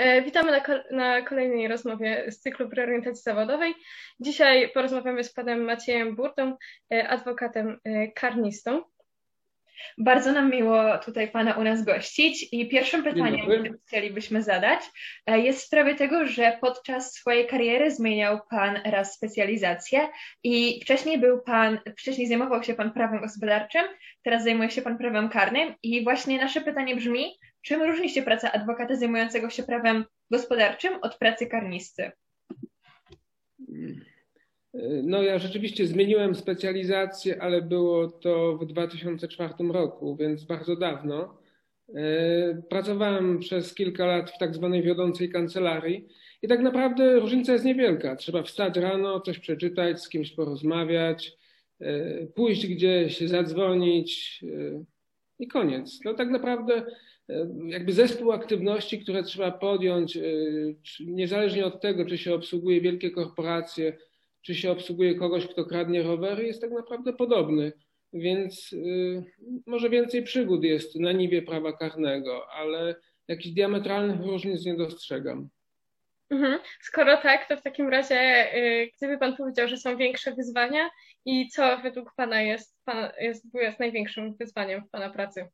E, 0.00 0.22
witamy 0.22 0.50
na, 0.50 0.62
na, 0.90 1.22
kolejnej 1.22 1.68
rozmowie 1.68 2.24
z 2.28 2.40
cyklu 2.40 2.68
preorientacji 2.68 3.22
zawodowej. 3.22 3.74
Dzisiaj 4.20 4.70
porozmawiamy 4.70 5.24
z 5.24 5.32
panem 5.32 5.64
Maciejem 5.64 6.16
Burdą, 6.16 6.56
e, 6.92 7.08
adwokatem 7.08 7.78
e, 7.84 8.08
karnistą. 8.08 8.82
Bardzo 9.98 10.32
nam 10.32 10.50
miło 10.50 10.98
tutaj 10.98 11.30
Pana 11.30 11.54
u 11.54 11.64
nas 11.64 11.84
gościć 11.84 12.48
i 12.52 12.68
pierwszym 12.68 13.02
pytaniem, 13.02 13.42
które 13.42 13.70
chcielibyśmy 13.86 14.42
zadać 14.42 14.80
jest 15.26 15.60
w 15.60 15.66
sprawie 15.66 15.94
tego, 15.94 16.26
że 16.26 16.58
podczas 16.60 17.12
swojej 17.12 17.46
kariery 17.46 17.90
zmieniał 17.90 18.40
Pan 18.50 18.78
raz 18.84 19.14
specjalizację 19.14 20.08
i 20.44 20.80
wcześniej 20.82 21.18
był 21.18 21.42
Pan, 21.42 21.78
wcześniej 21.98 22.26
zajmował 22.26 22.62
się 22.62 22.74
Pan 22.74 22.92
prawem 22.92 23.20
gospodarczym, 23.20 23.82
teraz 24.22 24.44
zajmuje 24.44 24.70
się 24.70 24.82
Pan 24.82 24.98
prawem 24.98 25.28
karnym 25.28 25.74
i 25.82 26.04
właśnie 26.04 26.38
nasze 26.38 26.60
pytanie 26.60 26.96
brzmi, 26.96 27.38
Czym 27.62 27.82
różni 27.82 28.10
się 28.10 28.22
praca 28.22 28.52
adwokata 28.52 28.96
zajmującego 28.96 29.50
się 29.50 29.62
prawem 29.62 30.04
gospodarczym 30.30 30.94
od 31.02 31.18
pracy 31.18 31.46
karnisty? 31.46 32.10
No 35.02 35.22
ja 35.22 35.38
rzeczywiście 35.38 35.86
zmieniłem 35.86 36.34
specjalizację, 36.34 37.42
ale 37.42 37.62
było 37.62 38.08
to 38.08 38.56
w 38.56 38.66
2004 38.66 39.54
roku, 39.72 40.16
więc 40.16 40.44
bardzo 40.44 40.76
dawno. 40.76 41.40
E, 41.94 42.62
pracowałem 42.70 43.38
przez 43.38 43.74
kilka 43.74 44.06
lat 44.06 44.30
w 44.30 44.38
tak 44.38 44.54
zwanej 44.54 44.82
wiodącej 44.82 45.30
kancelarii 45.30 46.08
i 46.42 46.48
tak 46.48 46.60
naprawdę 46.60 47.20
różnica 47.20 47.52
jest 47.52 47.64
niewielka. 47.64 48.16
Trzeba 48.16 48.42
wstać 48.42 48.76
rano, 48.76 49.20
coś 49.20 49.38
przeczytać, 49.38 50.02
z 50.02 50.08
kimś 50.08 50.32
porozmawiać, 50.32 51.32
e, 51.80 52.26
pójść 52.26 52.66
gdzieś, 52.66 53.20
zadzwonić 53.20 54.40
e, 54.44 54.84
i 55.38 55.48
koniec. 55.48 56.00
No 56.04 56.14
tak 56.14 56.30
naprawdę 56.30 56.86
jakby 57.66 57.92
zespół 57.92 58.32
aktywności, 58.32 59.00
które 59.00 59.22
trzeba 59.22 59.50
podjąć, 59.50 60.16
e, 60.16 60.22
niezależnie 61.00 61.66
od 61.66 61.80
tego, 61.80 62.04
czy 62.04 62.18
się 62.18 62.34
obsługuje 62.34 62.80
wielkie 62.80 63.10
korporacje, 63.10 63.96
czy 64.42 64.54
się 64.54 64.70
obsługuje 64.70 65.14
kogoś, 65.14 65.46
kto 65.46 65.64
kradnie 65.64 66.02
rowery, 66.02 66.46
jest 66.46 66.60
tak 66.60 66.70
naprawdę 66.70 67.12
podobny. 67.12 67.72
Więc 68.12 68.70
e, 68.72 69.22
może 69.66 69.90
więcej 69.90 70.22
przygód 70.22 70.64
jest 70.64 70.96
na 70.96 71.12
niwie 71.12 71.42
prawa 71.42 71.72
karnego, 71.72 72.50
ale 72.52 72.94
jakichś 73.28 73.54
diametralnych 73.54 74.20
różnic 74.20 74.64
nie 74.64 74.76
dostrzegam. 74.76 75.48
Mhm. 76.30 76.58
Skoro 76.80 77.16
tak, 77.16 77.48
to 77.48 77.56
w 77.56 77.62
takim 77.62 77.88
razie, 77.88 78.16
e, 78.16 78.86
gdyby 78.86 79.18
Pan 79.18 79.36
powiedział, 79.36 79.68
że 79.68 79.76
są 79.76 79.96
większe 79.96 80.34
wyzwania 80.34 80.90
i 81.24 81.48
co 81.48 81.78
według 81.82 82.14
Pana 82.16 82.42
jest, 82.42 82.76
jest, 83.20 83.44
jest 83.54 83.80
największym 83.80 84.34
wyzwaniem 84.34 84.84
w 84.84 84.90
Pana 84.90 85.10
pracy? 85.10 85.48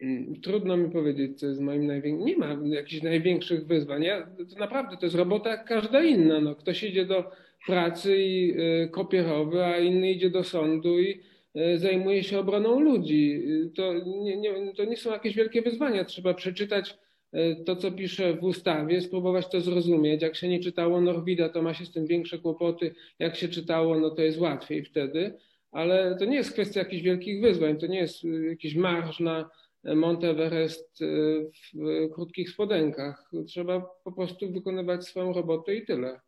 Mm, 0.00 0.40
trudno 0.40 0.76
mi 0.76 0.90
powiedzieć, 0.90 1.38
co 1.38 1.46
jest 1.46 1.60
moim 1.60 1.86
największym. 1.86 2.26
Nie 2.26 2.36
ma 2.36 2.56
jakichś 2.64 3.02
największych 3.02 3.66
wyzwań. 3.66 4.02
Ja, 4.02 4.26
to 4.52 4.58
naprawdę 4.58 4.96
to 4.96 5.06
jest 5.06 5.16
robota 5.16 5.50
jak 5.50 5.64
każda 5.64 6.02
inna. 6.02 6.40
No, 6.40 6.54
ktoś 6.54 6.82
idzie 6.82 7.06
do 7.06 7.30
pracy 7.66 8.16
i 8.18 8.60
y, 8.84 8.88
kopie 8.88 9.22
rowy, 9.22 9.64
a 9.64 9.78
inny 9.78 10.10
idzie 10.10 10.30
do 10.30 10.44
sądu 10.44 10.98
i 10.98 11.20
y, 11.56 11.78
zajmuje 11.78 12.22
się 12.22 12.38
obroną 12.38 12.80
ludzi. 12.80 13.42
To 13.76 13.94
nie, 14.06 14.36
nie, 14.36 14.74
to 14.76 14.84
nie 14.84 14.96
są 14.96 15.10
jakieś 15.10 15.34
wielkie 15.34 15.62
wyzwania. 15.62 16.04
Trzeba 16.04 16.34
przeczytać 16.34 16.98
y, 17.34 17.64
to, 17.64 17.76
co 17.76 17.92
pisze 17.92 18.34
w 18.34 18.44
ustawie, 18.44 19.00
spróbować 19.00 19.48
to 19.48 19.60
zrozumieć. 19.60 20.22
Jak 20.22 20.36
się 20.36 20.48
nie 20.48 20.60
czytało 20.60 21.00
Norwida, 21.00 21.48
to 21.48 21.62
ma 21.62 21.74
się 21.74 21.84
z 21.84 21.92
tym 21.92 22.06
większe 22.06 22.38
kłopoty. 22.38 22.94
Jak 23.18 23.36
się 23.36 23.48
czytało, 23.48 24.00
no 24.00 24.10
to 24.10 24.22
jest 24.22 24.38
łatwiej 24.38 24.84
wtedy. 24.84 25.34
Ale 25.72 26.16
to 26.18 26.24
nie 26.24 26.36
jest 26.36 26.52
kwestia 26.52 26.80
jakichś 26.80 27.02
wielkich 27.02 27.42
wyzwań. 27.42 27.78
To 27.78 27.86
nie 27.86 27.98
jest 27.98 28.24
jakiś 28.48 28.74
marsz 28.74 29.20
na 29.20 29.50
Monteverest 29.84 31.00
y, 31.00 31.50
w 31.74 32.10
krótkich 32.14 32.50
spodenkach. 32.50 33.30
Trzeba 33.46 33.80
po 34.04 34.12
prostu 34.12 34.52
wykonywać 34.52 35.04
swoją 35.04 35.32
robotę 35.32 35.74
i 35.74 35.86
tyle. 35.86 36.20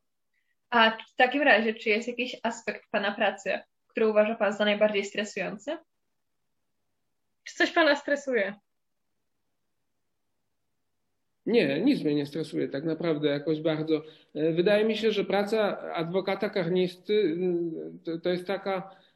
A 0.71 0.91
w 0.91 1.17
takim 1.17 1.43
razie, 1.43 1.75
czy 1.75 1.89
jest 1.89 2.09
jakiś 2.09 2.37
aspekt 2.43 2.91
Pana 2.91 3.13
pracy, 3.13 3.59
który 3.89 4.09
uważa 4.09 4.35
Pan 4.35 4.53
za 4.53 4.65
najbardziej 4.65 5.05
stresujący? 5.05 5.79
Czy 7.45 7.55
coś 7.55 7.73
Pana 7.73 7.97
stresuje? 7.97 8.55
Nie, 11.47 11.81
nic 11.81 12.05
mnie 12.05 12.15
nie 12.15 12.27
stresuje 12.27 12.69
tak 12.69 12.85
naprawdę 12.85 13.29
jakoś 13.29 13.61
bardzo. 13.61 14.03
Wydaje 14.35 14.85
mi 14.85 14.97
się, 14.97 15.13
że 15.13 15.25
praca 15.25 15.79
adwokata 15.95 16.51
karnisty 16.51 17.13
y, 17.13 18.05
to, 18.05 18.19
to 18.19 18.29
jest 18.29 18.47
taka 18.47 18.77
e, 18.77 19.10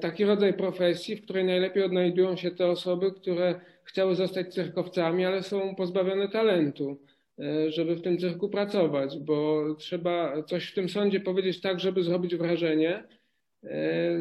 taki 0.00 0.24
rodzaj 0.24 0.54
profesji, 0.54 1.16
w 1.16 1.22
której 1.22 1.44
najlepiej 1.44 1.82
odnajdują 1.82 2.36
się 2.36 2.50
te 2.50 2.66
osoby, 2.66 3.12
które 3.12 3.60
chciały 3.84 4.14
zostać 4.14 4.54
cyrkowcami, 4.54 5.24
ale 5.24 5.42
są 5.42 5.74
pozbawione 5.74 6.28
talentu, 6.28 7.00
e, 7.38 7.70
żeby 7.70 7.94
w 7.94 8.02
tym 8.02 8.18
cyrku 8.18 8.48
pracować, 8.48 9.18
bo 9.18 9.64
trzeba 9.78 10.42
coś 10.42 10.70
w 10.70 10.74
tym 10.74 10.88
sądzie 10.88 11.20
powiedzieć 11.20 11.60
tak, 11.60 11.80
żeby 11.80 12.02
zrobić 12.02 12.36
wrażenie. 12.36 13.04
E, 13.64 14.18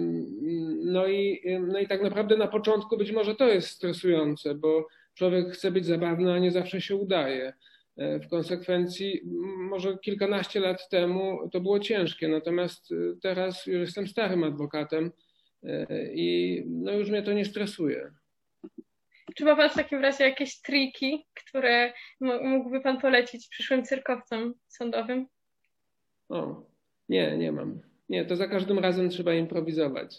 no 0.83 1.07
i, 1.07 1.41
no 1.67 1.79
i 1.79 1.87
tak 1.87 2.01
naprawdę 2.01 2.37
na 2.37 2.47
początku 2.47 2.97
być 2.97 3.11
może 3.11 3.35
to 3.35 3.47
jest 3.47 3.67
stresujące, 3.67 4.55
bo 4.55 4.87
człowiek 5.13 5.49
chce 5.49 5.71
być 5.71 5.85
zabawny, 5.85 6.33
a 6.33 6.39
nie 6.39 6.51
zawsze 6.51 6.81
się 6.81 6.95
udaje. 6.95 7.53
E, 7.97 8.19
w 8.19 8.27
konsekwencji 8.27 9.21
może 9.57 9.97
kilkanaście 9.97 10.59
lat 10.59 10.89
temu 10.89 11.49
to 11.49 11.59
było 11.59 11.79
ciężkie, 11.79 12.27
natomiast 12.27 12.91
e, 12.91 12.95
teraz 13.21 13.65
już 13.65 13.81
jestem 13.81 14.07
starym 14.07 14.43
adwokatem 14.43 15.11
e, 15.63 15.87
i 16.13 16.63
no 16.67 16.91
już 16.91 17.09
mnie 17.09 17.23
to 17.23 17.33
nie 17.33 17.45
stresuje. 17.45 18.11
Czy 19.35 19.45
ma 19.45 19.55
Pan 19.55 19.69
w 19.69 19.75
takim 19.75 20.01
razie 20.01 20.23
jakieś 20.23 20.61
triki, 20.61 21.25
które 21.33 21.93
mógłby 22.21 22.81
Pan 22.81 23.01
polecić 23.01 23.47
przyszłym 23.47 23.83
cyrkowcom 23.83 24.53
sądowym? 24.67 25.27
O, 26.29 26.63
nie, 27.09 27.37
nie 27.37 27.51
mam. 27.51 27.79
Nie, 28.09 28.25
to 28.25 28.35
za 28.35 28.47
każdym 28.47 28.79
razem 28.79 29.09
trzeba 29.09 29.33
improwizować. 29.33 30.17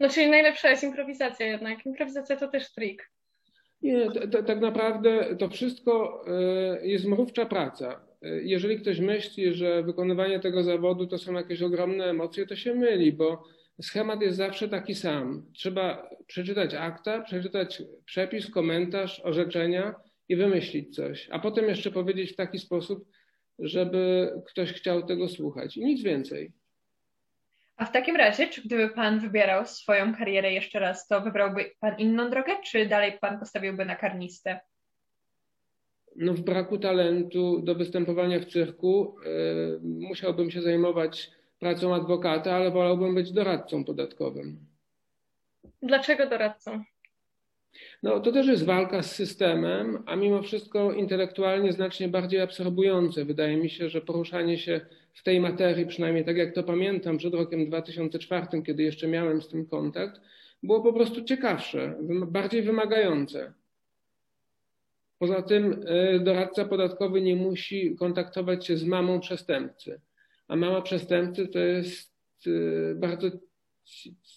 No 0.00 0.08
czyli 0.08 0.30
najlepsza 0.30 0.70
jest 0.70 0.82
improwizacja 0.82 1.46
jednak. 1.46 1.86
Improwizacja 1.86 2.36
to 2.36 2.48
też 2.48 2.72
trik. 2.72 3.10
Nie, 3.86 4.10
tak 4.46 4.60
naprawdę 4.60 5.36
to 5.38 5.48
wszystko 5.48 6.24
e, 6.26 6.86
jest 6.86 7.04
mrówcza 7.04 7.46
praca. 7.46 8.00
E, 8.22 8.42
jeżeli 8.42 8.80
ktoś 8.80 9.00
myśli, 9.00 9.54
że 9.54 9.82
wykonywanie 9.82 10.40
tego 10.40 10.62
zawodu 10.62 11.06
to 11.06 11.18
są 11.18 11.32
jakieś 11.32 11.62
ogromne 11.62 12.04
emocje, 12.04 12.46
to 12.46 12.56
się 12.56 12.74
myli, 12.74 13.12
bo 13.12 13.42
schemat 13.82 14.22
jest 14.22 14.36
zawsze 14.36 14.68
taki 14.68 14.94
sam. 14.94 15.46
Trzeba 15.54 16.10
przeczytać 16.26 16.74
akta, 16.74 17.20
przeczytać 17.20 17.82
przepis, 18.04 18.50
komentarz, 18.50 19.20
orzeczenia 19.24 19.94
i 20.28 20.36
wymyślić 20.36 20.94
coś, 20.94 21.28
a 21.30 21.38
potem 21.38 21.68
jeszcze 21.68 21.90
powiedzieć 21.90 22.32
w 22.32 22.36
taki 22.36 22.58
sposób, 22.58 23.08
żeby 23.58 24.32
ktoś 24.46 24.72
chciał 24.72 25.06
tego 25.06 25.28
słuchać 25.28 25.76
i 25.76 25.84
nic 25.84 26.02
więcej. 26.02 26.52
A 27.76 27.84
w 27.84 27.92
takim 27.92 28.16
razie, 28.16 28.46
czy 28.46 28.62
gdyby 28.62 28.88
Pan 28.88 29.20
wybierał 29.20 29.66
swoją 29.66 30.14
karierę 30.14 30.52
jeszcze 30.52 30.78
raz, 30.78 31.06
to 31.06 31.20
wybrałby 31.20 31.70
Pan 31.80 31.98
inną 31.98 32.30
drogę, 32.30 32.52
czy 32.64 32.86
dalej 32.86 33.18
Pan 33.20 33.38
postawiłby 33.38 33.84
na 33.84 33.96
karnistę? 33.96 34.60
No 36.16 36.34
w 36.34 36.40
braku 36.40 36.78
talentu 36.78 37.60
do 37.62 37.74
występowania 37.74 38.40
w 38.40 38.44
cyrku 38.44 39.16
yy, 39.24 39.80
musiałbym 39.82 40.50
się 40.50 40.62
zajmować 40.62 41.30
pracą 41.58 41.94
adwokata, 41.94 42.56
ale 42.56 42.70
wolałbym 42.70 43.14
być 43.14 43.32
doradcą 43.32 43.84
podatkowym. 43.84 44.58
Dlaczego 45.82 46.26
doradcą? 46.26 46.84
No 48.02 48.20
to 48.20 48.32
też 48.32 48.46
jest 48.46 48.64
walka 48.64 49.02
z 49.02 49.14
systemem, 49.14 50.02
a 50.06 50.16
mimo 50.16 50.42
wszystko 50.42 50.92
intelektualnie 50.92 51.72
znacznie 51.72 52.08
bardziej 52.08 52.40
absorbujące. 52.40 53.24
Wydaje 53.24 53.56
mi 53.56 53.70
się, 53.70 53.88
że 53.88 54.00
poruszanie 54.00 54.58
się 54.58 54.80
w 55.14 55.22
tej 55.22 55.40
materii, 55.40 55.86
przynajmniej 55.86 56.24
tak 56.24 56.36
jak 56.36 56.54
to 56.54 56.62
pamiętam 56.62 57.18
przed 57.18 57.34
rokiem 57.34 57.66
2004, 57.66 58.46
kiedy 58.66 58.82
jeszcze 58.82 59.08
miałem 59.08 59.42
z 59.42 59.48
tym 59.48 59.66
kontakt, 59.66 60.20
było 60.62 60.82
po 60.82 60.92
prostu 60.92 61.24
ciekawsze, 61.24 61.96
bardziej 62.26 62.62
wymagające. 62.62 63.52
Poza 65.18 65.42
tym 65.42 65.72
y, 65.72 66.20
doradca 66.20 66.64
podatkowy 66.64 67.20
nie 67.20 67.36
musi 67.36 67.96
kontaktować 67.96 68.66
się 68.66 68.76
z 68.76 68.84
mamą 68.84 69.20
przestępcy, 69.20 70.00
a 70.48 70.56
mama 70.56 70.82
przestępcy 70.82 71.48
to 71.48 71.58
jest 71.58 72.12
y, 72.46 72.94
bardzo, 72.96 73.30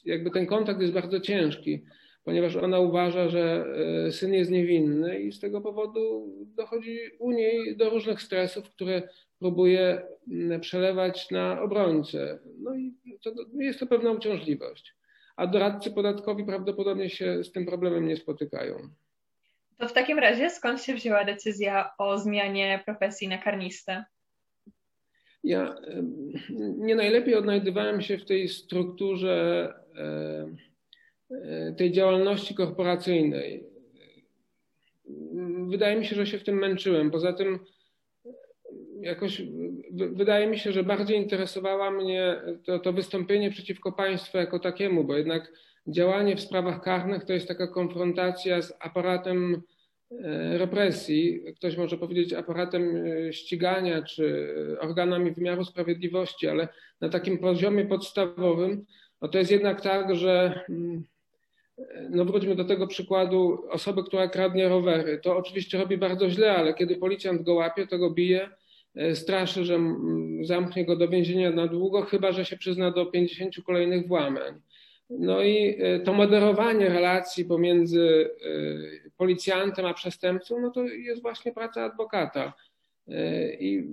jakby 0.05 0.31
ten 0.31 0.45
kontakt 0.45 0.81
jest 0.81 0.93
bardzo 0.93 1.19
ciężki 1.19 1.83
ponieważ 2.29 2.55
ona 2.55 2.79
uważa, 2.79 3.29
że 3.29 3.65
e, 4.07 4.11
syn 4.11 4.33
jest 4.33 4.51
niewinny 4.51 5.19
i 5.19 5.31
z 5.31 5.39
tego 5.39 5.61
powodu 5.61 6.27
dochodzi 6.55 6.99
u 7.19 7.31
niej 7.31 7.77
do 7.77 7.89
różnych 7.89 8.21
stresów, 8.21 8.69
które 8.69 9.01
próbuje 9.39 10.01
mm, 10.31 10.61
przelewać 10.61 11.31
na 11.31 11.61
obrońcę. 11.61 12.39
No 12.59 12.75
i 12.75 12.93
to, 13.23 13.31
jest 13.53 13.79
to 13.79 13.87
pewna 13.87 14.11
uciążliwość. 14.11 14.95
A 15.35 15.47
doradcy 15.47 15.91
podatkowi 15.91 16.45
prawdopodobnie 16.45 17.09
się 17.09 17.43
z 17.43 17.51
tym 17.51 17.65
problemem 17.65 18.07
nie 18.07 18.17
spotykają. 18.17 18.75
To 19.77 19.87
w 19.87 19.93
takim 19.93 20.19
razie 20.19 20.49
skąd 20.49 20.83
się 20.83 20.93
wzięła 20.93 21.25
decyzja 21.25 21.91
o 21.97 22.17
zmianie 22.17 22.83
profesji 22.85 23.27
na 23.27 23.37
karnistę? 23.37 24.05
Ja 25.43 25.75
nie 26.77 26.95
najlepiej 26.95 27.35
odnajdywałem 27.35 28.01
się 28.01 28.17
w 28.17 28.25
tej 28.25 28.49
strukturze 28.49 29.73
tej 31.77 31.91
działalności 31.91 32.55
korporacyjnej. 32.55 33.63
wydaje 35.67 35.97
mi 35.97 36.05
się, 36.05 36.15
że 36.15 36.25
się 36.25 36.39
w 36.39 36.43
tym 36.43 36.57
męczyłem. 36.57 37.11
Poza 37.11 37.33
tym 37.33 37.59
jakoś 39.01 39.41
wydaje 39.91 40.47
mi 40.47 40.59
się, 40.59 40.71
że 40.71 40.83
bardziej 40.83 41.17
interesowała 41.17 41.91
mnie 41.91 42.41
to, 42.65 42.79
to 42.79 42.93
wystąpienie 42.93 43.51
przeciwko 43.51 43.91
państwu 43.91 44.37
jako 44.37 44.59
takiemu, 44.59 45.03
bo 45.03 45.17
jednak 45.17 45.51
działanie 45.87 46.35
w 46.35 46.41
sprawach 46.41 46.81
karnych 46.81 47.25
to 47.25 47.33
jest 47.33 47.47
taka 47.47 47.67
konfrontacja 47.67 48.61
z 48.61 48.73
aparatem 48.79 49.61
e, 50.11 50.57
represji, 50.57 51.43
ktoś 51.55 51.77
może 51.77 51.97
powiedzieć 51.97 52.33
aparatem 52.33 52.95
e, 52.95 53.33
ścigania 53.33 54.03
czy 54.03 54.55
organami 54.79 55.31
wymiaru 55.31 55.65
sprawiedliwości, 55.65 56.47
ale 56.47 56.67
na 57.01 57.09
takim 57.09 57.37
poziomie 57.37 57.85
podstawowym, 57.85 58.85
no 59.21 59.27
to 59.27 59.37
jest 59.37 59.51
jednak 59.51 59.81
tak, 59.81 60.15
że 60.15 60.63
mm, 60.69 61.03
no 62.09 62.25
wróćmy 62.25 62.55
do 62.55 62.65
tego 62.65 62.87
przykładu 62.87 63.63
osoby, 63.69 64.03
która 64.03 64.27
kradnie 64.27 64.69
rowery. 64.69 65.19
To 65.23 65.37
oczywiście 65.37 65.77
robi 65.77 65.97
bardzo 65.97 66.29
źle, 66.29 66.55
ale 66.55 66.73
kiedy 66.73 66.95
policjant 66.95 67.41
go 67.41 67.53
łapie, 67.53 67.87
to 67.87 67.97
go 67.97 68.09
bije, 68.11 68.49
e, 68.95 69.15
straszy, 69.15 69.65
że 69.65 69.79
zamknie 70.41 70.85
go 70.85 70.95
do 70.95 71.07
więzienia 71.07 71.51
na 71.51 71.67
długo, 71.67 72.01
chyba 72.01 72.31
że 72.31 72.45
się 72.45 72.57
przyzna 72.57 72.91
do 72.91 73.05
50 73.05 73.55
kolejnych 73.65 74.07
włamań. 74.07 74.61
No 75.09 75.43
i 75.43 75.75
e, 75.79 75.99
to 75.99 76.13
moderowanie 76.13 76.89
relacji 76.89 77.45
pomiędzy 77.45 78.29
e, 79.05 79.09
policjantem 79.17 79.85
a 79.85 79.93
przestępcą, 79.93 80.61
no 80.61 80.69
to 80.69 80.83
jest 80.83 81.21
właśnie 81.21 81.53
praca 81.53 81.83
adwokata. 81.83 82.53
E, 83.07 83.53
I, 83.53 83.87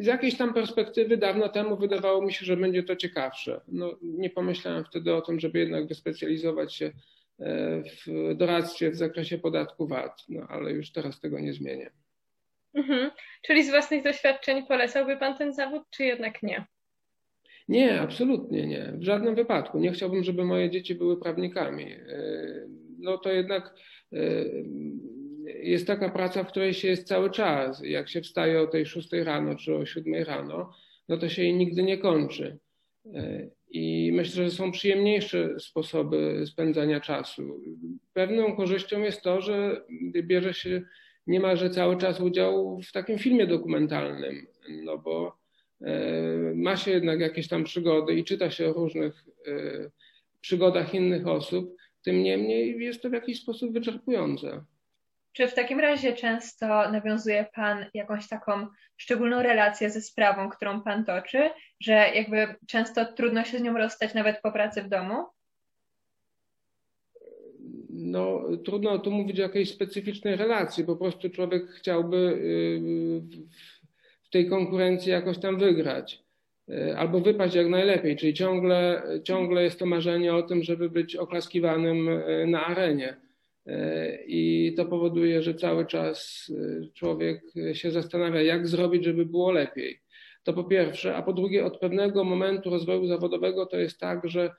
z 0.00 0.06
jakiejś 0.06 0.36
tam 0.36 0.54
perspektywy 0.54 1.16
dawno 1.16 1.48
temu 1.48 1.76
wydawało 1.76 2.22
mi 2.22 2.32
się, 2.32 2.46
że 2.46 2.56
będzie 2.56 2.82
to 2.82 2.96
ciekawsze. 2.96 3.60
No, 3.68 3.98
nie 4.02 4.30
pomyślałem 4.30 4.84
wtedy 4.84 5.14
o 5.14 5.20
tym, 5.20 5.40
żeby 5.40 5.58
jednak 5.58 5.86
wyspecjalizować 5.86 6.74
się 6.74 6.92
w 7.38 8.34
doradztwie 8.34 8.90
w 8.90 8.96
zakresie 8.96 9.38
podatku 9.38 9.86
VAT, 9.86 10.24
no 10.28 10.46
ale 10.48 10.72
już 10.72 10.92
teraz 10.92 11.20
tego 11.20 11.40
nie 11.40 11.52
zmienię. 11.52 11.90
Mhm. 12.74 13.10
Czyli 13.42 13.64
z 13.64 13.70
własnych 13.70 14.04
doświadczeń 14.04 14.66
polecałby 14.66 15.16
Pan 15.16 15.38
ten 15.38 15.54
zawód, 15.54 15.82
czy 15.90 16.04
jednak 16.04 16.42
nie? 16.42 16.66
Nie, 17.68 18.00
absolutnie 18.00 18.66
nie. 18.66 18.92
W 18.94 19.02
żadnym 19.02 19.34
wypadku. 19.34 19.78
Nie 19.78 19.92
chciałbym, 19.92 20.24
żeby 20.24 20.44
moje 20.44 20.70
dzieci 20.70 20.94
były 20.94 21.20
prawnikami. 21.20 21.92
E, 21.92 21.98
no 22.98 23.18
to 23.18 23.32
jednak 23.32 23.74
e, 24.12 24.18
jest 25.62 25.86
taka 25.86 26.08
praca, 26.08 26.44
w 26.44 26.48
której 26.48 26.74
się 26.74 26.88
jest 26.88 27.08
cały 27.08 27.30
czas. 27.30 27.80
Jak 27.84 28.08
się 28.08 28.20
wstaje 28.20 28.60
o 28.60 28.66
tej 28.66 28.86
6 28.86 29.12
rano 29.12 29.54
czy 29.54 29.74
o 29.74 29.86
7 29.86 30.14
rano, 30.24 30.74
no 31.08 31.16
to 31.16 31.28
się 31.28 31.42
jej 31.42 31.54
nigdy 31.54 31.82
nie 31.82 31.98
kończy. 31.98 32.58
Myślę, 34.18 34.44
że 34.44 34.50
są 34.50 34.72
przyjemniejsze 34.72 35.60
sposoby 35.60 36.44
spędzania 36.46 37.00
czasu. 37.00 37.60
Pewną 38.12 38.56
korzyścią 38.56 39.00
jest 39.00 39.22
to, 39.22 39.40
że 39.40 39.82
bierze 40.22 40.54
się 40.54 40.82
niemalże 41.26 41.70
cały 41.70 41.96
czas 41.96 42.20
udział 42.20 42.80
w 42.88 42.92
takim 42.92 43.18
filmie 43.18 43.46
dokumentalnym, 43.46 44.46
no 44.84 44.98
bo 44.98 45.38
E, 45.80 46.54
ma 46.54 46.76
się 46.76 46.90
jednak 46.90 47.20
jakieś 47.20 47.48
tam 47.48 47.64
przygody 47.64 48.14
i 48.14 48.24
czyta 48.24 48.50
się 48.50 48.70
o 48.70 48.72
różnych 48.72 49.24
e, 49.46 49.90
przygodach 50.40 50.94
innych 50.94 51.26
osób, 51.26 51.76
tym 52.02 52.22
niemniej 52.22 52.80
jest 52.80 53.02
to 53.02 53.10
w 53.10 53.12
jakiś 53.12 53.42
sposób 53.42 53.72
wyczerpujące. 53.72 54.64
Czy 55.38 55.48
w 55.48 55.54
takim 55.54 55.80
razie 55.80 56.12
często 56.12 56.66
nawiązuje 56.66 57.46
Pan 57.54 57.86
jakąś 57.94 58.28
taką 58.28 58.66
szczególną 58.96 59.42
relację 59.42 59.90
ze 59.90 60.00
sprawą, 60.00 60.48
którą 60.48 60.82
Pan 60.82 61.04
toczy, 61.04 61.50
że 61.80 61.92
jakby 61.92 62.54
często 62.66 63.12
trudno 63.12 63.44
się 63.44 63.58
z 63.58 63.62
nią 63.62 63.78
rozstać 63.78 64.14
nawet 64.14 64.40
po 64.40 64.52
pracy 64.52 64.82
w 64.82 64.88
domu? 64.88 65.14
No, 67.90 68.40
trudno 68.64 68.98
tu 68.98 69.10
mówić 69.10 69.38
o 69.38 69.42
jakiejś 69.42 69.70
specyficznej 69.70 70.36
relacji. 70.36 70.84
Po 70.84 70.96
prostu 70.96 71.30
człowiek 71.30 71.70
chciałby 71.70 72.16
y, 72.16 73.20
w 74.22 74.30
tej 74.30 74.48
konkurencji 74.48 75.12
jakoś 75.12 75.38
tam 75.38 75.58
wygrać 75.58 76.22
e, 76.68 76.98
albo 76.98 77.20
wypaść 77.20 77.54
jak 77.54 77.68
najlepiej, 77.68 78.16
czyli 78.16 78.34
ciągle, 78.34 79.02
ciągle 79.24 79.64
jest 79.64 79.78
to 79.78 79.86
marzenie 79.86 80.34
o 80.34 80.42
tym, 80.42 80.62
żeby 80.62 80.90
być 80.90 81.16
oklaskiwanym 81.16 82.08
e, 82.08 82.46
na 82.46 82.66
arenie. 82.66 83.27
E, 83.68 84.18
I 84.26 84.74
to 84.76 84.84
powoduje, 84.84 85.42
że 85.42 85.54
cały 85.54 85.86
czas 85.86 86.50
człowiek 86.94 87.42
się 87.72 87.90
zastanawia, 87.90 88.42
jak 88.42 88.68
zrobić, 88.68 89.04
żeby 89.04 89.26
było 89.26 89.52
lepiej. 89.52 90.00
To 90.44 90.52
po 90.52 90.64
pierwsze, 90.64 91.16
a 91.16 91.22
po 91.22 91.32
drugie, 91.32 91.64
od 91.64 91.78
pewnego 91.78 92.24
momentu 92.24 92.70
rozwoju 92.70 93.06
zawodowego 93.06 93.66
to 93.66 93.76
jest 93.76 94.00
tak, 94.00 94.28
że, 94.28 94.50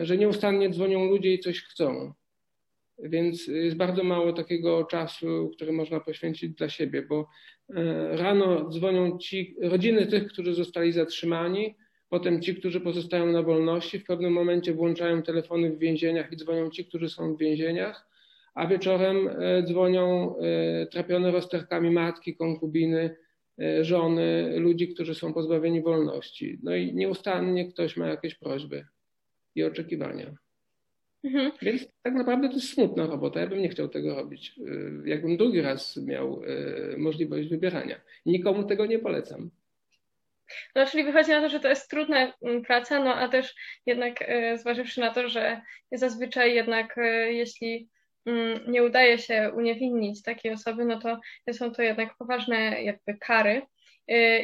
że 0.00 0.16
nieustannie 0.16 0.70
dzwonią 0.70 1.04
ludzie 1.04 1.34
i 1.34 1.38
coś 1.38 1.62
chcą. 1.62 2.12
Więc 3.02 3.46
jest 3.46 3.76
bardzo 3.76 4.04
mało 4.04 4.32
takiego 4.32 4.84
czasu, 4.84 5.50
który 5.56 5.72
można 5.72 6.00
poświęcić 6.00 6.54
dla 6.54 6.68
siebie, 6.68 7.02
bo 7.02 7.28
e, 7.74 8.16
rano 8.16 8.70
dzwonią 8.70 9.18
ci 9.18 9.56
rodziny 9.62 10.06
tych, 10.06 10.26
którzy 10.26 10.54
zostali 10.54 10.92
zatrzymani, 10.92 11.76
potem 12.10 12.42
ci, 12.42 12.54
którzy 12.54 12.80
pozostają 12.80 13.26
na 13.26 13.42
wolności, 13.42 13.98
w 13.98 14.04
pewnym 14.04 14.32
momencie 14.32 14.72
włączają 14.74 15.22
telefony 15.22 15.70
w 15.70 15.78
więzieniach 15.78 16.32
i 16.32 16.36
dzwonią 16.36 16.70
ci, 16.70 16.84
którzy 16.84 17.08
są 17.08 17.34
w 17.34 17.38
więzieniach, 17.38 18.06
a 18.54 18.66
wieczorem 18.66 19.28
e, 19.28 19.62
dzwonią 19.62 20.34
e, 20.36 20.86
trapione 20.86 21.30
rozterkami 21.30 21.90
matki, 21.90 22.36
konkubiny, 22.36 23.16
żony, 23.80 24.54
ludzi, 24.56 24.88
którzy 24.88 25.14
są 25.14 25.32
pozbawieni 25.32 25.82
wolności. 25.82 26.58
No 26.62 26.76
i 26.76 26.94
nieustannie 26.94 27.68
ktoś 27.68 27.96
ma 27.96 28.06
jakieś 28.06 28.34
prośby 28.34 28.86
i 29.54 29.64
oczekiwania. 29.64 30.34
Mhm. 31.24 31.52
Więc 31.62 31.88
tak 32.02 32.14
naprawdę 32.14 32.48
to 32.48 32.54
jest 32.54 32.68
smutna 32.68 33.06
robota. 33.06 33.40
Ja 33.40 33.46
bym 33.46 33.62
nie 33.62 33.68
chciał 33.68 33.88
tego 33.88 34.14
robić. 34.14 34.54
Jakbym 35.04 35.36
drugi 35.36 35.60
raz 35.60 35.96
miał 35.96 36.42
możliwość 36.96 37.48
wybierania. 37.48 38.00
Nikomu 38.26 38.64
tego 38.64 38.86
nie 38.86 38.98
polecam. 38.98 39.50
No, 40.74 40.86
czyli 40.86 41.04
wychodzi 41.04 41.30
na 41.30 41.40
to, 41.40 41.48
że 41.48 41.60
to 41.60 41.68
jest 41.68 41.90
trudna 41.90 42.32
mm, 42.42 42.62
praca, 42.62 43.00
no 43.00 43.14
a 43.14 43.28
też 43.28 43.54
jednak 43.86 44.22
y, 44.22 44.58
zważywszy 44.58 45.00
na 45.00 45.10
to, 45.10 45.28
że 45.28 45.60
zazwyczaj 45.92 46.54
jednak 46.54 46.96
jeśli 47.30 47.88
mm, 48.26 48.72
nie 48.72 48.84
udaje 48.84 49.18
się 49.18 49.52
uniewinnić 49.56 50.22
takiej 50.22 50.52
osoby, 50.52 50.84
no 50.84 51.00
to 51.00 51.20
są 51.52 51.72
to 51.72 51.82
jednak 51.82 52.16
poważne 52.18 52.82
jakby 52.82 53.18
kary. 53.18 53.62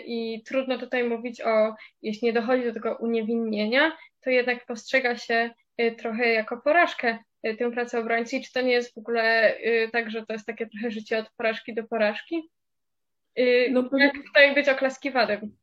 I 0.06 0.42
trudno 0.46 0.78
tutaj 0.78 1.04
mówić 1.04 1.40
o, 1.40 1.74
jeśli 2.02 2.26
nie 2.26 2.32
dochodzi 2.32 2.64
do 2.64 2.72
tego 2.72 2.96
uniewinnienia, 3.00 3.96
to 4.20 4.30
jednak 4.30 4.66
postrzega 4.66 5.16
się 5.16 5.50
Y, 5.80 5.96
trochę 5.96 6.32
jako 6.32 6.56
porażkę 6.56 7.18
tę 7.58 7.70
pracę 7.70 7.98
obrońcy. 7.98 8.36
I 8.36 8.44
czy 8.44 8.52
to 8.52 8.60
nie 8.60 8.72
jest 8.72 8.94
w 8.94 8.98
ogóle 8.98 9.54
tak, 9.92 10.10
że 10.10 10.26
to 10.26 10.32
jest 10.32 10.46
takie 10.46 10.66
trochę 10.66 10.90
życie 10.90 11.18
od 11.18 11.30
porażki 11.36 11.74
do 11.74 11.84
porażki? 11.84 12.50
No. 13.70 13.90
Jak 13.98 14.12
tutaj 14.26 14.54
być 14.54 14.68
oklaskiwanym? 14.68 15.56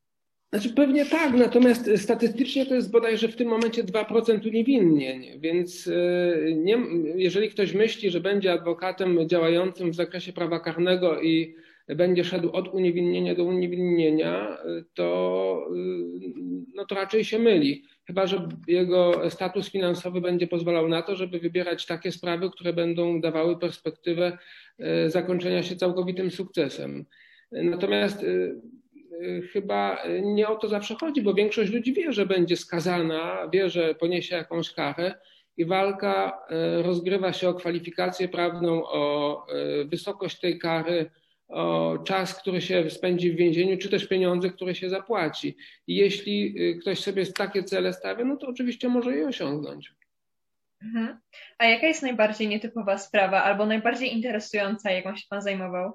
Znaczy 0.53 0.69
pewnie 0.69 1.05
tak, 1.05 1.33
natomiast 1.33 1.89
statystycznie 1.97 2.65
to 2.65 2.75
jest 2.75 2.91
bodajże 2.91 3.27
w 3.27 3.35
tym 3.35 3.47
momencie 3.47 3.83
2% 3.83 4.47
uniewinnień, 4.47 5.39
więc 5.39 5.89
nie, 6.55 6.77
jeżeli 7.15 7.49
ktoś 7.49 7.73
myśli, 7.73 8.09
że 8.09 8.19
będzie 8.19 8.53
adwokatem 8.53 9.29
działającym 9.29 9.91
w 9.91 9.95
zakresie 9.95 10.33
prawa 10.33 10.59
karnego 10.59 11.21
i 11.21 11.55
będzie 11.87 12.23
szedł 12.23 12.51
od 12.51 12.67
uniewinnienia 12.67 13.35
do 13.35 13.43
uniewinnienia, 13.43 14.57
to, 14.93 15.67
no 16.75 16.85
to 16.85 16.95
raczej 16.95 17.25
się 17.25 17.39
myli. 17.39 17.83
Chyba, 18.07 18.27
że 18.27 18.47
jego 18.67 19.29
status 19.29 19.71
finansowy 19.71 20.21
będzie 20.21 20.47
pozwalał 20.47 20.87
na 20.87 21.01
to, 21.01 21.15
żeby 21.15 21.39
wybierać 21.39 21.85
takie 21.85 22.11
sprawy, 22.11 22.49
które 22.49 22.73
będą 22.73 23.21
dawały 23.21 23.59
perspektywę 23.59 24.37
e, 24.79 25.09
zakończenia 25.09 25.63
się 25.63 25.75
całkowitym 25.75 26.31
sukcesem. 26.31 27.05
Natomiast 27.51 28.23
e, 28.23 28.27
e, 28.27 28.82
chyba 29.53 30.03
nie 30.21 30.47
o 30.47 30.55
to 30.55 30.67
zawsze 30.67 30.95
chodzi, 30.95 31.21
bo 31.21 31.33
większość 31.33 31.71
ludzi 31.71 31.93
wie, 31.93 32.13
że 32.13 32.25
będzie 32.25 32.57
skazana, 32.57 33.49
wie, 33.53 33.69
że 33.69 33.95
poniesie 33.95 34.35
jakąś 34.35 34.73
karę 34.73 35.15
i 35.57 35.65
walka 35.65 36.39
rozgrywa 36.83 37.33
się 37.33 37.49
o 37.49 37.53
kwalifikację 37.53 38.27
prawną, 38.27 38.83
o 38.85 39.45
wysokość 39.85 40.39
tej 40.39 40.59
kary, 40.59 41.09
o 41.53 41.97
czas, 42.05 42.39
który 42.39 42.61
się 42.61 42.89
spędzi 42.89 43.31
w 43.31 43.35
więzieniu, 43.35 43.77
czy 43.77 43.89
też 43.89 44.07
pieniądze, 44.07 44.49
które 44.49 44.75
się 44.75 44.89
zapłaci. 44.89 45.57
I 45.87 45.95
jeśli 45.95 46.55
y, 46.61 46.79
ktoś 46.79 46.99
sobie 46.99 47.25
takie 47.25 47.63
cele 47.63 47.93
stawia, 47.93 48.25
no 48.25 48.37
to 48.37 48.47
oczywiście 48.47 48.89
może 48.89 49.15
je 49.15 49.27
osiągnąć. 49.27 49.93
Mhm. 50.83 51.19
A 51.57 51.65
jaka 51.65 51.87
jest 51.87 52.01
najbardziej 52.01 52.47
nietypowa 52.47 52.97
sprawa 52.97 53.43
albo 53.43 53.65
najbardziej 53.65 54.13
interesująca, 54.13 54.91
jaką 54.91 55.15
się 55.15 55.23
Pan 55.29 55.41
zajmował? 55.41 55.93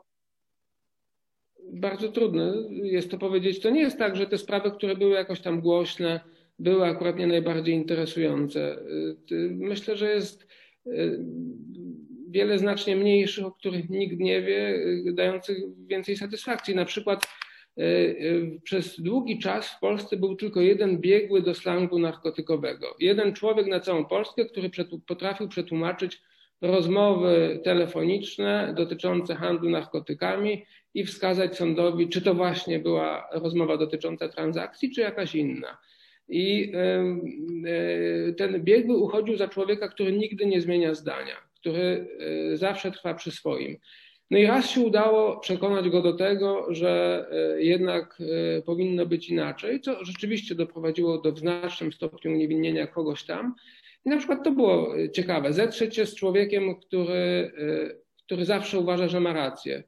Bardzo 1.72 2.08
trudne 2.08 2.54
jest 2.70 3.10
to 3.10 3.18
powiedzieć. 3.18 3.60
To 3.60 3.70
nie 3.70 3.80
jest 3.80 3.98
tak, 3.98 4.16
że 4.16 4.26
te 4.26 4.38
sprawy, 4.38 4.70
które 4.70 4.96
były 4.96 5.14
jakoś 5.14 5.40
tam 5.40 5.60
głośne, 5.60 6.20
były 6.58 6.84
akurat 6.84 7.16
nie 7.16 7.26
najbardziej 7.26 7.74
interesujące. 7.74 8.78
Y, 9.32 9.50
myślę, 9.50 9.96
że 9.96 10.10
jest 10.10 10.46
y, 10.86 11.18
wiele 12.30 12.58
znacznie 12.58 12.96
mniejszych, 12.96 13.46
o 13.46 13.52
których 13.52 13.90
nikt 13.90 14.20
nie 14.20 14.42
wie, 14.42 14.74
y, 15.08 15.12
dających 15.12 15.58
więcej 15.86 16.16
satysfakcji. 16.16 16.74
Na 16.74 16.84
przykład 16.84 17.24
y, 17.78 17.82
y, 17.82 18.60
przez 18.64 19.00
długi 19.00 19.38
czas 19.38 19.68
w 19.68 19.80
Polsce 19.80 20.16
był 20.16 20.36
tylko 20.36 20.60
jeden 20.60 20.98
biegły 20.98 21.42
do 21.42 21.54
slangu 21.54 21.98
narkotykowego. 21.98 22.96
Jeden 23.00 23.32
człowiek 23.32 23.66
na 23.66 23.80
całą 23.80 24.04
Polskę, 24.04 24.46
który 24.46 24.70
potrafił 25.06 25.48
przetłumaczyć 25.48 26.22
rozmowy 26.60 27.60
telefoniczne 27.64 28.74
dotyczące 28.76 29.34
handlu 29.34 29.70
narkotykami 29.70 30.64
i 30.94 31.04
wskazać 31.04 31.56
sądowi, 31.56 32.08
czy 32.08 32.22
to 32.22 32.34
właśnie 32.34 32.78
była 32.78 33.28
rozmowa 33.32 33.76
dotycząca 33.76 34.28
transakcji, 34.28 34.90
czy 34.90 35.00
jakaś 35.00 35.34
inna. 35.34 35.78
I 36.28 36.72
e, 36.74 38.32
ten 38.32 38.64
biegły 38.64 38.96
uchodził 38.96 39.36
za 39.36 39.48
człowieka, 39.48 39.88
który 39.88 40.12
nigdy 40.12 40.46
nie 40.46 40.60
zmienia 40.60 40.94
zdania, 40.94 41.36
który 41.54 42.08
e, 42.52 42.56
zawsze 42.56 42.90
trwa 42.90 43.14
przy 43.14 43.30
swoim. 43.30 43.76
No 44.30 44.38
i 44.38 44.46
raz 44.46 44.70
się 44.70 44.80
udało 44.80 45.36
przekonać 45.36 45.88
go 45.88 46.02
do 46.02 46.12
tego, 46.12 46.74
że 46.74 47.24
e, 47.32 47.62
jednak 47.62 48.18
powinno 48.66 49.06
być 49.06 49.28
inaczej, 49.28 49.80
co 49.80 50.04
rzeczywiście 50.04 50.54
doprowadziło 50.54 51.18
do 51.18 51.32
w 51.32 51.38
znacznym 51.38 51.92
stopniu 51.92 52.32
uniewinnienia 52.32 52.86
kogoś 52.86 53.24
tam. 53.24 53.54
I 54.04 54.08
na 54.08 54.16
przykład 54.16 54.44
to 54.44 54.50
było 54.50 54.94
ciekawe, 55.12 55.52
zetrzeć 55.52 55.96
się 55.96 56.06
z 56.06 56.14
człowiekiem, 56.14 56.80
który, 56.80 57.52
który 58.24 58.44
zawsze 58.44 58.78
uważa, 58.78 59.08
że 59.08 59.20
ma 59.20 59.32
rację 59.32 59.82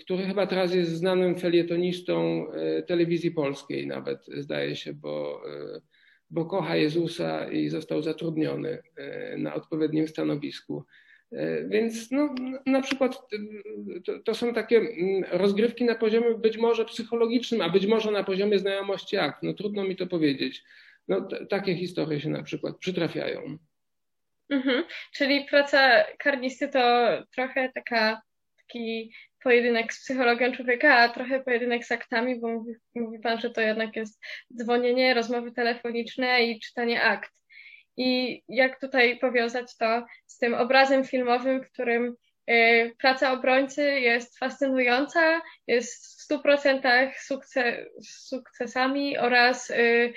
który 0.00 0.26
chyba 0.26 0.46
teraz 0.46 0.74
jest 0.74 0.90
znanym 0.90 1.38
felietonistą 1.38 2.46
telewizji 2.86 3.30
polskiej 3.30 3.86
nawet, 3.86 4.26
zdaje 4.36 4.76
się, 4.76 4.92
bo, 4.92 5.42
bo 6.30 6.44
kocha 6.44 6.76
Jezusa 6.76 7.50
i 7.50 7.68
został 7.68 8.02
zatrudniony 8.02 8.82
na 9.36 9.54
odpowiednim 9.54 10.08
stanowisku. 10.08 10.84
Więc 11.68 12.10
no, 12.10 12.34
na 12.66 12.80
przykład 12.80 13.20
to, 14.04 14.18
to, 14.18 14.34
są 14.34 14.54
takie 14.54 14.76
mm, 14.76 15.24
rozgrywki 15.30 15.84
na 15.84 15.94
poziomie 15.94 16.34
być 16.34 16.56
może 16.56 16.84
psychologicznym, 16.84 17.60
a 17.60 17.68
być 17.68 17.86
może 17.86 18.10
na 18.10 18.24
poziomie 18.24 18.58
znajomości 18.58 19.16
akt. 19.16 19.42
No 19.42 19.54
trudno 19.54 19.84
mi 19.84 19.96
to 19.96 20.06
powiedzieć. 20.06 20.64
No, 21.08 21.20
t- 21.20 21.46
takie 21.46 21.76
historie 21.76 22.20
się 22.20 22.28
na 22.28 22.42
przykład 22.42 22.78
przytrafiają. 22.78 23.58
Mhm. 24.50 24.84
Czyli 25.14 25.44
praca 25.44 26.04
karnisty 26.18 26.68
to 26.68 27.08
trochę 27.34 27.72
taka, 27.74 28.22
taki 28.56 29.12
pojedynek 29.42 29.92
z 29.92 30.00
psychologiem 30.04 30.52
człowieka, 30.52 30.96
a 30.96 31.08
trochę 31.08 31.40
pojedynek 31.40 31.84
z 31.84 31.92
aktami, 31.92 32.40
bo 32.40 32.48
mówi, 32.48 32.72
mówi 32.94 33.18
Pan, 33.18 33.40
że 33.40 33.50
to 33.50 33.60
jednak 33.60 33.96
jest 33.96 34.20
dzwonienie, 34.56 35.14
rozmowy 35.14 35.52
telefoniczne 35.52 36.42
i 36.42 36.60
czytanie 36.60 37.02
akt. 37.02 37.32
I 37.98 38.42
jak 38.48 38.80
tutaj 38.80 39.18
powiązać 39.18 39.76
to 39.76 40.06
z 40.26 40.38
tym 40.38 40.54
obrazem 40.54 41.04
filmowym, 41.04 41.62
w 41.62 41.70
którym 41.72 42.16
y, 42.50 42.94
praca 42.98 43.32
obrońcy 43.32 44.00
jest 44.00 44.38
fascynująca, 44.38 45.40
jest 45.66 46.06
w 46.06 46.34
100% 46.34 47.10
sukces, 47.18 47.74
sukcesami 48.02 49.18
oraz 49.18 49.70
y, 49.70 50.12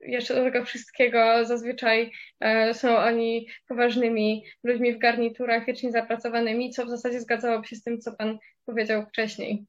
jeszcze 0.00 0.34
do 0.34 0.44
tego 0.44 0.64
wszystkiego 0.64 1.44
zazwyczaj 1.44 2.12
e, 2.40 2.74
są 2.74 2.96
oni 2.96 3.48
poważnymi 3.68 4.44
ludźmi 4.64 4.94
w 4.94 4.98
garniturach, 4.98 5.66
wiecznie 5.66 5.92
zapracowanymi, 5.92 6.70
co 6.70 6.86
w 6.86 6.90
zasadzie 6.90 7.20
zgadzałoby 7.20 7.66
się 7.66 7.76
z 7.76 7.82
tym, 7.82 8.00
co 8.00 8.12
Pan 8.12 8.38
powiedział 8.66 9.06
wcześniej. 9.06 9.64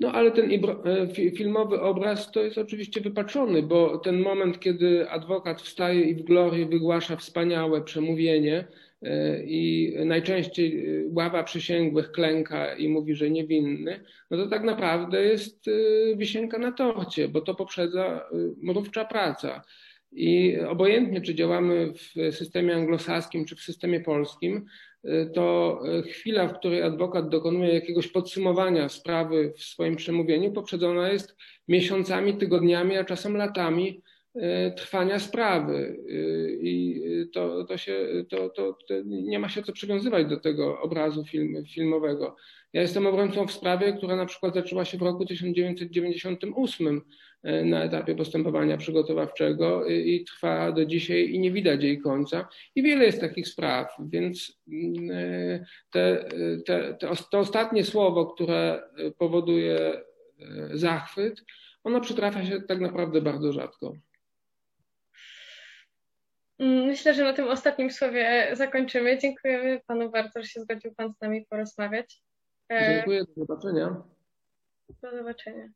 No 0.00 0.12
ale 0.12 0.30
ten 0.30 0.50
e, 0.52 1.08
filmowy 1.36 1.80
obraz 1.80 2.30
to 2.30 2.42
jest 2.42 2.58
oczywiście 2.58 3.00
wypaczony, 3.00 3.62
bo 3.62 3.98
ten 3.98 4.20
moment, 4.20 4.60
kiedy 4.60 5.10
adwokat 5.10 5.62
wstaje 5.62 6.00
i 6.00 6.14
w 6.14 6.22
glorii 6.22 6.66
wygłasza 6.66 7.16
wspaniałe 7.16 7.82
przemówienie, 7.82 8.68
E, 9.02 9.42
i 9.42 9.94
najczęściej 10.04 11.00
e, 11.00 11.04
ława 11.08 11.42
przysięgłych 11.42 12.12
klęka 12.12 12.74
i 12.74 12.88
mówi, 12.88 13.14
że 13.14 13.30
niewinny, 13.30 14.00
no 14.30 14.36
to 14.36 14.46
tak 14.46 14.62
naprawdę 14.62 15.22
jest 15.22 15.64
wisienka 16.16 16.58
na 16.58 16.72
torcie, 16.72 17.28
bo 17.28 17.40
to 17.40 17.54
poprzedza 17.54 18.28
mrówcza 18.62 19.04
praca. 19.04 19.62
I 20.12 20.58
obojętnie, 20.68 21.20
czy 21.20 21.34
działamy 21.34 21.92
w 21.92 22.34
systemie 22.34 22.74
anglosaskim, 22.74 23.44
czy 23.44 23.56
w 23.56 23.60
systemie 23.60 24.00
polskim, 24.00 24.66
to 25.34 25.80
chwila, 26.10 26.48
w 26.48 26.58
której 26.58 26.82
adwokat 26.82 27.28
dokonuje 27.28 27.74
jakiegoś 27.74 28.08
podsumowania 28.08 28.88
sprawy 28.88 29.52
w 29.56 29.62
swoim 29.62 29.96
przemówieniu, 29.96 30.52
poprzedzona 30.52 31.12
jest 31.12 31.36
miesiącami, 31.68 32.36
tygodniami, 32.36 32.96
a 32.96 33.04
czasem 33.04 33.36
latami 33.36 34.02
E, 34.40 34.70
trwania 34.70 35.18
sprawy 35.18 35.96
e, 36.08 36.12
i 36.50 37.02
to, 37.32 37.64
to 37.64 37.76
się, 37.76 38.06
to, 38.28 38.48
to, 38.48 38.78
to, 38.88 38.94
nie 39.04 39.38
ma 39.38 39.48
się 39.48 39.62
co 39.62 39.72
przywiązywać 39.72 40.26
do 40.26 40.40
tego 40.40 40.80
obrazu 40.80 41.24
film, 41.24 41.64
filmowego. 41.74 42.36
Ja 42.72 42.82
jestem 42.82 43.06
obrońcą 43.06 43.46
w 43.46 43.52
sprawie, 43.52 43.92
która 43.92 44.16
na 44.16 44.26
przykład 44.26 44.54
zaczęła 44.54 44.84
się 44.84 44.98
w 44.98 45.02
roku 45.02 45.26
1998 45.26 46.86
e, 46.96 47.00
na 47.64 47.84
etapie 47.84 48.14
postępowania 48.14 48.76
przygotowawczego 48.76 49.86
i 49.86 50.24
trwa 50.24 50.72
do 50.72 50.84
dzisiaj 50.84 51.30
i 51.30 51.38
nie 51.38 51.50
widać 51.50 51.82
jej 51.82 52.00
końca. 52.00 52.48
I 52.74 52.82
wiele 52.82 53.04
jest 53.04 53.20
takich 53.20 53.48
spraw, 53.48 53.96
więc 54.08 54.60
mm, 54.72 55.64
te, 55.90 56.28
te, 56.66 56.94
te, 56.94 56.96
to 57.30 57.38
ostatnie 57.40 57.84
słowo, 57.84 58.26
które 58.26 58.82
powoduje 59.18 60.02
zachwyt, 60.72 61.44
ono 61.84 62.00
przytrafia 62.00 62.46
się 62.46 62.60
tak 62.60 62.80
naprawdę 62.80 63.20
bardzo 63.20 63.52
rzadko. 63.52 63.96
Mm, 66.58 66.86
myślę, 66.86 67.14
że 67.14 67.24
na 67.24 67.32
tym 67.32 67.48
ostatnim 67.48 67.90
słowie 67.90 68.50
zakończymy. 68.52 69.18
Dziękujemy 69.18 69.80
Panu 69.86 70.10
bardzo, 70.10 70.42
że 70.42 70.48
się 70.48 70.60
zgodził 70.60 70.94
Pan 70.94 71.14
z 71.14 71.20
nami 71.20 71.46
porozmawiać. 71.50 72.22
E, 72.72 72.94
Dziękuję, 72.94 73.24
do 73.24 73.32
zobaczenia. 73.36 74.02
Do 75.02 75.10
zobaczenia. 75.10 75.68